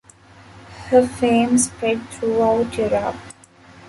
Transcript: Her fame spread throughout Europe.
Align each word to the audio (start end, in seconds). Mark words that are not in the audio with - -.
Her 0.89 1.05
fame 1.07 1.59
spread 1.59 2.01
throughout 2.09 2.75
Europe. 2.75 3.17